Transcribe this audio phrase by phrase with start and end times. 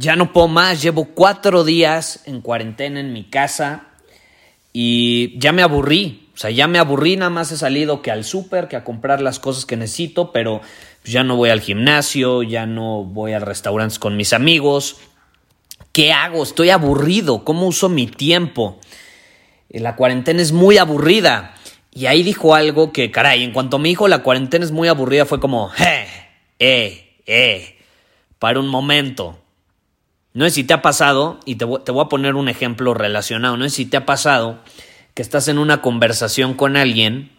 [0.00, 3.88] ya no puedo más, llevo cuatro días en cuarentena en mi casa
[4.72, 6.30] y ya me aburrí.
[6.34, 9.20] O sea, ya me aburrí, nada más he salido que al súper, que a comprar
[9.20, 10.62] las cosas que necesito, pero
[11.04, 14.96] ya no voy al gimnasio, ya no voy a restaurantes con mis amigos.
[15.92, 16.44] ¿Qué hago?
[16.44, 17.44] Estoy aburrido.
[17.44, 18.80] ¿Cómo uso mi tiempo?
[19.68, 21.54] La cuarentena es muy aburrida.
[21.92, 25.26] Y ahí dijo algo que, caray, en cuanto me dijo la cuarentena es muy aburrida,
[25.26, 26.06] fue como, eh,
[26.58, 27.76] eh, eh,
[28.38, 29.39] para un momento.
[30.32, 33.56] No sé si te ha pasado, y te te voy a poner un ejemplo relacionado,
[33.56, 34.60] no sé si te ha pasado
[35.14, 37.32] que estás en una conversación con alguien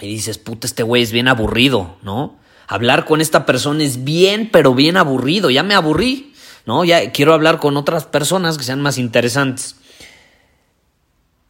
[0.00, 2.38] y dices, puta, este güey es bien aburrido, ¿no?
[2.66, 6.32] Hablar con esta persona es bien, pero bien aburrido, ya me aburrí,
[6.66, 6.84] ¿no?
[6.84, 9.76] Ya quiero hablar con otras personas que sean más interesantes.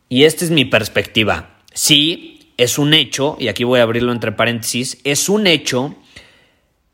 [0.09, 1.59] Y esta es mi perspectiva.
[1.73, 5.95] Sí, es un hecho, y aquí voy a abrirlo entre paréntesis, es un hecho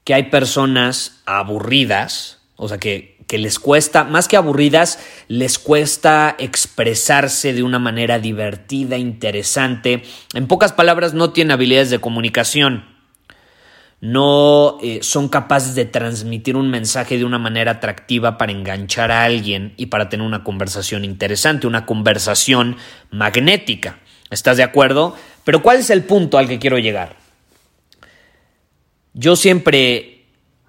[0.05, 6.37] que hay personas aburridas, o sea, que, que les cuesta, más que aburridas, les cuesta
[6.39, 10.03] expresarse de una manera divertida, interesante.
[10.35, 12.85] En pocas palabras, no tienen habilidades de comunicación.
[14.01, 19.25] No eh, son capaces de transmitir un mensaje de una manera atractiva para enganchar a
[19.25, 22.77] alguien y para tener una conversación interesante, una conversación
[23.11, 23.99] magnética.
[24.31, 25.17] ¿Estás de acuerdo?
[25.45, 27.17] Pero ¿cuál es el punto al que quiero llegar?
[29.15, 30.16] Yo siempre,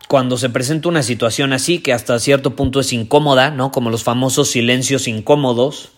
[0.08, 3.72] cuando se presenta una situación así, que hasta cierto punto es incómoda, ¿no?
[3.72, 5.92] Como los famosos silencios incómodos,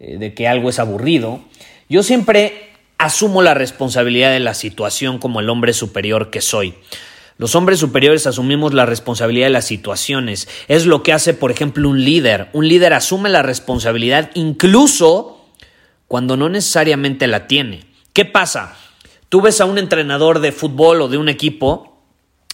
[0.00, 1.40] eh, de que algo es aburrido,
[1.88, 6.74] yo siempre asumo la responsabilidad de la situación como el hombre superior que soy.
[7.36, 10.48] Los hombres superiores asumimos la responsabilidad de las situaciones.
[10.68, 12.48] Es lo que hace, por ejemplo, un líder.
[12.52, 15.44] Un líder asume la responsabilidad incluso
[16.06, 17.86] cuando no necesariamente la tiene.
[18.12, 18.76] ¿Qué pasa?
[19.28, 22.00] Tú ves a un entrenador de fútbol o de un equipo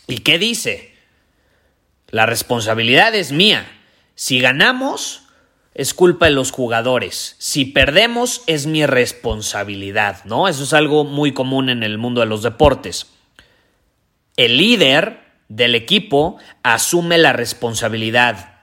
[0.06, 0.89] y ¿qué dice?
[2.10, 3.66] La responsabilidad es mía.
[4.14, 5.22] Si ganamos,
[5.74, 7.36] es culpa de los jugadores.
[7.38, 10.48] Si perdemos, es mi responsabilidad, ¿no?
[10.48, 13.06] Eso es algo muy común en el mundo de los deportes.
[14.36, 18.58] El líder del equipo asume la responsabilidad.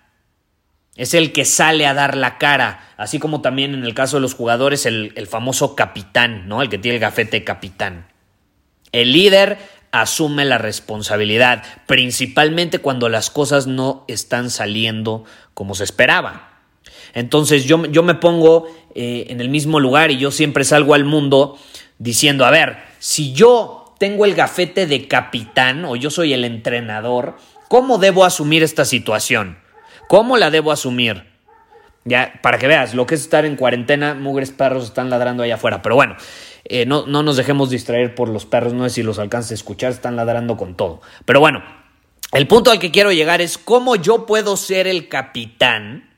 [0.96, 4.22] Es el que sale a dar la cara, así como también en el caso de
[4.22, 6.62] los jugadores, el, el famoso capitán, ¿no?
[6.62, 8.07] El que tiene el gafete capitán.
[8.91, 9.57] El líder
[10.02, 16.62] asume la responsabilidad, principalmente cuando las cosas no están saliendo como se esperaba.
[17.13, 21.06] Entonces yo, yo me pongo eh, en el mismo lugar y yo siempre salgo al
[21.06, 21.57] mundo
[22.00, 27.38] diciendo, a ver, si yo tengo el gafete de capitán o yo soy el entrenador,
[27.69, 29.57] ¿cómo debo asumir esta situación?
[30.07, 31.25] ¿Cómo la debo asumir?
[32.06, 35.56] Ya, para que veas, lo que es estar en cuarentena, mugres perros están ladrando allá
[35.56, 35.81] afuera.
[35.81, 36.16] Pero bueno,
[36.70, 39.56] eh, no, no nos dejemos distraer por los perros, no sé si los alcances a
[39.56, 41.02] escuchar, están ladrando con todo.
[41.24, 41.64] Pero bueno,
[42.34, 46.10] el punto al que quiero llegar es cómo yo puedo ser el capitán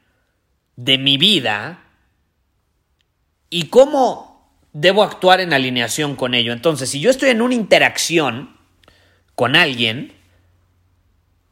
[0.76, 1.84] de mi vida
[3.52, 6.52] y cómo debo actuar en alineación con ello.
[6.52, 8.58] Entonces, si yo estoy en una interacción
[9.36, 10.14] con alguien,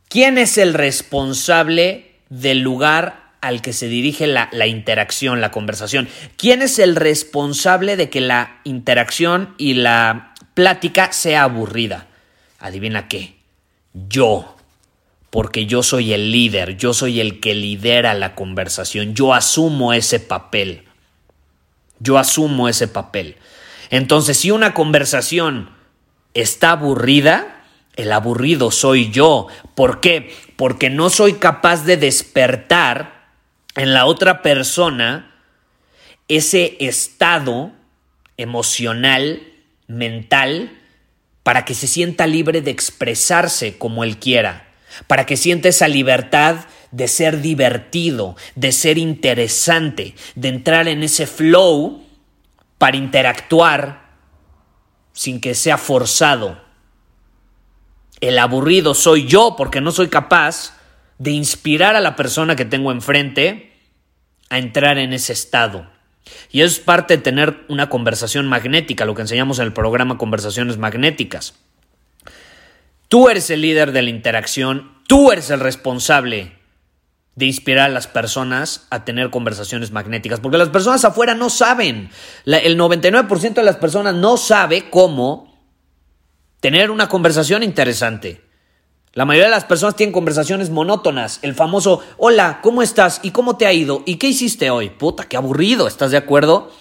[0.09, 6.07] ¿quién es el responsable del lugar al que se dirige la, interacción, la conversación?
[6.35, 12.07] ¿Quién es el responsable de que la interacción y la plática sea aburrida?
[12.59, 13.35] Adivina qué.
[13.93, 14.55] Yo.
[15.29, 20.21] Porque yo soy el líder, yo soy el que lidera la conversación, yo asumo ese
[20.21, 20.85] papel.
[21.99, 23.35] Yo asumo ese papel.
[23.89, 25.71] Entonces, si una conversación
[26.33, 27.57] está aburrida,
[27.97, 29.47] el aburrido soy yo.
[29.75, 30.33] ¿Por qué?
[30.55, 33.16] Porque no soy capaz de despertar
[33.77, 35.33] en la otra persona
[36.27, 37.71] ese estado
[38.35, 39.41] emocional,
[39.87, 40.77] mental,
[41.43, 44.65] para que se sienta libre de expresarse como él quiera.
[45.05, 51.27] para que sienta esa libertad de ser divertido, de ser interesante, de entrar en ese
[51.27, 52.03] flow
[52.77, 54.07] para interactuar
[55.11, 56.59] sin que sea forzado.
[58.21, 60.73] El aburrido soy yo porque no soy capaz
[61.19, 63.66] de inspirar a la persona que tengo enfrente
[64.49, 65.87] a entrar en ese estado.
[66.51, 70.77] Y es parte de tener una conversación magnética, lo que enseñamos en el programa Conversaciones
[70.77, 71.55] Magnéticas.
[73.07, 76.57] Tú eres el líder de la interacción, tú eres el responsable
[77.35, 82.09] de inspirar a las personas a tener conversaciones magnéticas, porque las personas afuera no saben,
[82.45, 85.55] el 99% de las personas no sabe cómo
[86.59, 88.46] tener una conversación interesante.
[89.17, 91.39] La mayoría de las personas tienen conversaciones monótonas.
[91.41, 93.19] El famoso, hola, ¿cómo estás?
[93.23, 94.03] ¿Y cómo te ha ido?
[94.05, 94.91] ¿Y qué hiciste hoy?
[94.91, 96.71] Puta, qué aburrido, ¿estás de acuerdo?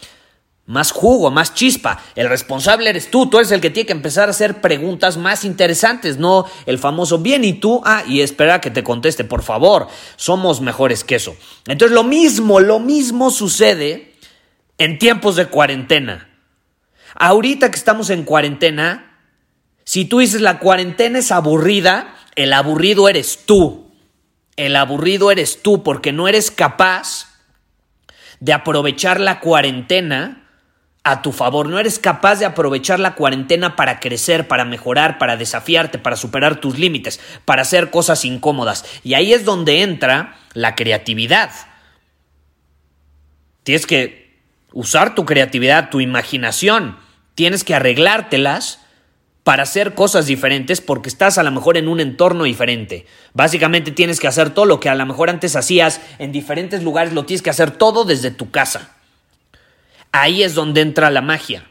[0.67, 1.99] Más jugo, más chispa.
[2.15, 5.47] El responsable eres tú, tú eres el que tiene que empezar a hacer preguntas más
[5.47, 9.89] interesantes, no el famoso bien y tú, ah, y espera que te conteste, por favor,
[10.17, 11.35] somos mejores que eso.
[11.67, 14.13] Entonces lo mismo, lo mismo sucede
[14.77, 16.29] en tiempos de cuarentena.
[17.15, 19.23] Ahorita que estamos en cuarentena,
[19.85, 23.91] si tú dices la cuarentena es aburrida, el aburrido eres tú.
[24.57, 27.41] El aburrido eres tú porque no eres capaz
[28.41, 30.47] de aprovechar la cuarentena
[31.03, 31.69] a tu favor.
[31.69, 36.61] No eres capaz de aprovechar la cuarentena para crecer, para mejorar, para desafiarte, para superar
[36.61, 38.85] tus límites, para hacer cosas incómodas.
[39.03, 41.51] Y ahí es donde entra la creatividad.
[43.63, 44.41] Tienes que
[44.73, 46.99] usar tu creatividad, tu imaginación.
[47.35, 48.86] Tienes que arreglártelas
[49.47, 53.07] para hacer cosas diferentes porque estás a lo mejor en un entorno diferente.
[53.33, 57.13] Básicamente tienes que hacer todo lo que a lo mejor antes hacías en diferentes lugares,
[57.13, 58.97] lo tienes que hacer todo desde tu casa.
[60.11, 61.63] Ahí es donde entra la magia.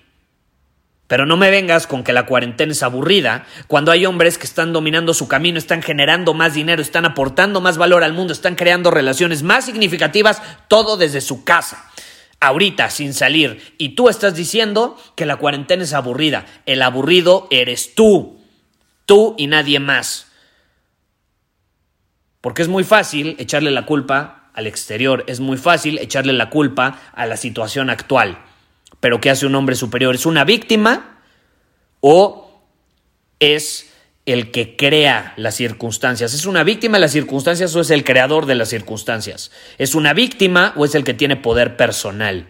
[1.08, 4.72] Pero no me vengas con que la cuarentena es aburrida, cuando hay hombres que están
[4.72, 8.90] dominando su camino, están generando más dinero, están aportando más valor al mundo, están creando
[8.90, 11.92] relaciones más significativas, todo desde su casa
[12.40, 16.46] ahorita sin salir y tú estás diciendo que la cuarentena es aburrida.
[16.66, 18.40] El aburrido eres tú,
[19.06, 20.28] tú y nadie más.
[22.42, 27.00] Porque es muy fácil echarle la culpa al exterior, es muy fácil echarle la culpa
[27.14, 28.38] a la situación actual.
[29.00, 30.16] Pero ¿qué hace un hombre superior?
[30.16, 31.20] ¿Es una víctima
[32.00, 32.64] o
[33.40, 33.95] es
[34.26, 36.34] el que crea las circunstancias.
[36.34, 39.52] ¿Es una víctima de las circunstancias o es el creador de las circunstancias?
[39.78, 42.50] ¿Es una víctima o es el que tiene poder personal?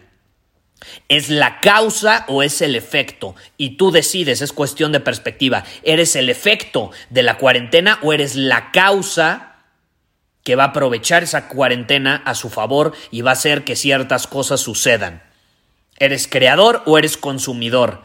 [1.08, 3.34] ¿Es la causa o es el efecto?
[3.56, 5.64] Y tú decides, es cuestión de perspectiva.
[5.82, 9.56] ¿Eres el efecto de la cuarentena o eres la causa
[10.44, 14.26] que va a aprovechar esa cuarentena a su favor y va a hacer que ciertas
[14.26, 15.22] cosas sucedan?
[15.98, 18.02] ¿Eres creador o eres consumidor?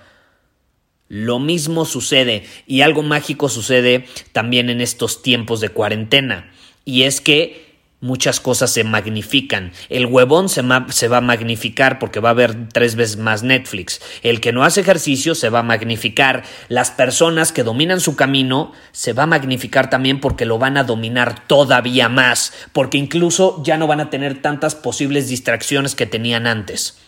[1.14, 6.50] Lo mismo sucede y algo mágico sucede también en estos tiempos de cuarentena.
[6.86, 9.74] Y es que muchas cosas se magnifican.
[9.90, 14.00] El huevón se, se, va a magnificar porque va a haber tres veces más Netflix.
[14.24, 16.44] El que no hace ejercicio se va a magnificar.
[16.70, 20.86] Las personas que dominan su camino se va a magnificar también porque lo van a
[20.86, 22.54] dominar todavía más.
[22.72, 27.01] Porque incluso ya no van a tener tantas posibles distracciones que tenían antes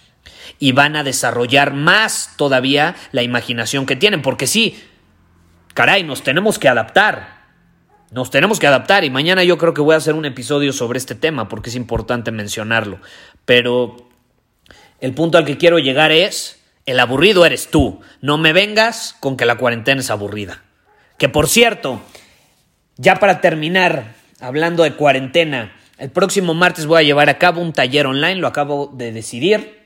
[0.59, 4.81] y van a desarrollar más todavía la imaginación que tienen, porque sí,
[5.73, 7.43] caray, nos tenemos que adaptar.
[8.11, 10.99] Nos tenemos que adaptar y mañana yo creo que voy a hacer un episodio sobre
[10.99, 12.99] este tema porque es importante mencionarlo.
[13.45, 14.07] Pero
[14.99, 18.01] el punto al que quiero llegar es, el aburrido eres tú.
[18.21, 20.61] No me vengas con que la cuarentena es aburrida.
[21.17, 22.01] Que por cierto,
[22.97, 27.73] ya para terminar, hablando de cuarentena, el próximo martes voy a llevar a cabo un
[27.73, 29.82] taller online, lo acabo de decidir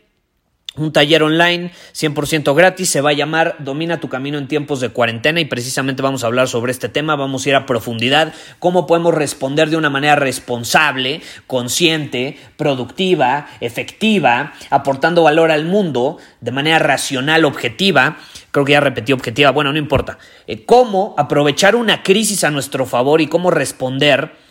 [0.77, 4.89] un taller online 100% gratis, se va a llamar Domina tu camino en tiempos de
[4.89, 8.87] cuarentena y precisamente vamos a hablar sobre este tema, vamos a ir a profundidad, cómo
[8.87, 16.79] podemos responder de una manera responsable, consciente, productiva, efectiva, aportando valor al mundo de manera
[16.79, 18.17] racional, objetiva,
[18.51, 20.17] creo que ya repetí objetiva, bueno, no importa,
[20.47, 24.46] eh, cómo aprovechar una crisis a nuestro favor y cómo responder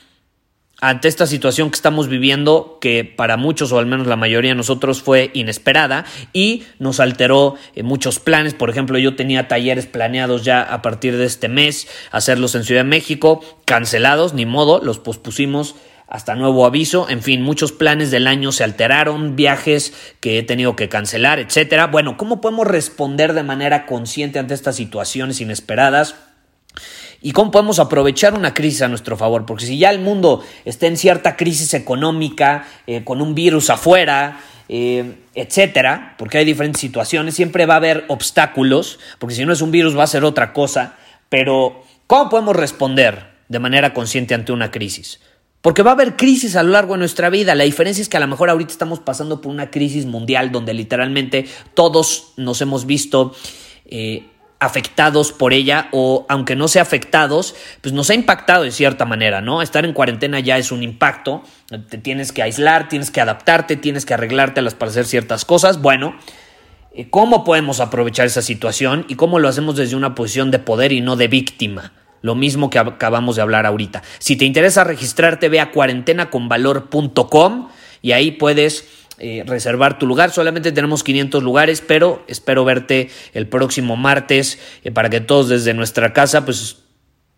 [0.80, 4.56] ante esta situación que estamos viviendo, que para muchos o al menos la mayoría de
[4.56, 8.52] nosotros fue inesperada y nos alteró eh, muchos planes.
[8.52, 12.82] Por ejemplo, yo tenía talleres planeados ya a partir de este mes, hacerlos en Ciudad
[12.82, 15.76] de México, cancelados, ni modo, los pospusimos
[16.08, 20.76] hasta nuevo aviso, en fin, muchos planes del año se alteraron, viajes que he tenido
[20.76, 21.88] que cancelar, etcétera.
[21.88, 26.14] Bueno, ¿cómo podemos responder de manera consciente ante estas situaciones inesperadas?
[27.20, 30.86] Y cómo podemos aprovechar una crisis a nuestro favor, porque si ya el mundo está
[30.86, 37.34] en cierta crisis económica, eh, con un virus afuera, eh, etcétera, porque hay diferentes situaciones,
[37.34, 40.52] siempre va a haber obstáculos, porque si no es un virus va a ser otra
[40.52, 40.96] cosa,
[41.28, 43.36] pero ¿cómo podemos responder?
[43.48, 45.20] de manera consciente ante una crisis.
[45.60, 47.54] Porque va a haber crisis a lo largo de nuestra vida.
[47.54, 50.74] La diferencia es que a lo mejor ahorita estamos pasando por una crisis mundial donde
[50.74, 53.34] literalmente todos nos hemos visto
[53.86, 54.24] eh,
[54.58, 59.40] afectados por ella o aunque no sea afectados, pues nos ha impactado de cierta manera,
[59.40, 59.60] ¿no?
[59.60, 61.42] Estar en cuarentena ya es un impacto,
[61.88, 65.82] te tienes que aislar, tienes que adaptarte, tienes que arreglártelas para hacer ciertas cosas.
[65.82, 66.16] Bueno,
[66.94, 70.92] eh, ¿cómo podemos aprovechar esa situación y cómo lo hacemos desde una posición de poder
[70.92, 71.92] y no de víctima?
[72.22, 74.02] Lo mismo que acabamos de hablar ahorita.
[74.18, 77.68] Si te interesa registrarte, ve a cuarentenaconvalor.com
[78.00, 80.30] y ahí puedes eh, reservar tu lugar.
[80.30, 85.72] Solamente tenemos 500 lugares, pero espero verte el próximo martes eh, para que todos desde
[85.72, 86.82] nuestra casa pues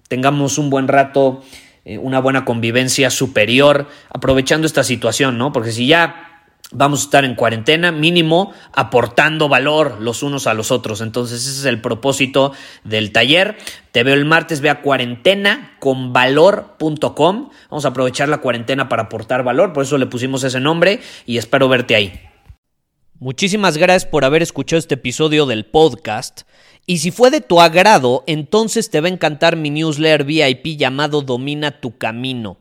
[0.09, 1.45] tengamos un buen rato,
[1.85, 5.53] eh, una buena convivencia superior, aprovechando esta situación, ¿no?
[5.53, 6.28] Porque si ya
[6.71, 11.01] vamos a estar en cuarentena, mínimo aportando valor los unos a los otros.
[11.01, 12.53] Entonces ese es el propósito
[12.85, 13.57] del taller.
[13.93, 17.51] Te veo el martes, ve a cuarentena con valor.com.
[17.71, 21.39] Vamos a aprovechar la cuarentena para aportar valor, por eso le pusimos ese nombre y
[21.39, 22.21] espero verte ahí.
[23.21, 26.43] Muchísimas gracias por haber escuchado este episodio del podcast.
[26.87, 31.21] Y si fue de tu agrado, entonces te va a encantar mi newsletter VIP llamado
[31.21, 32.59] Domina tu Camino.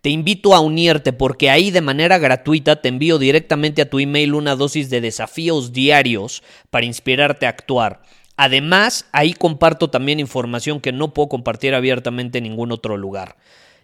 [0.00, 4.34] Te invito a unirte porque ahí de manera gratuita te envío directamente a tu email
[4.34, 8.00] una dosis de desafíos diarios para inspirarte a actuar.
[8.38, 13.36] Además, ahí comparto también información que no puedo compartir abiertamente en ningún otro lugar.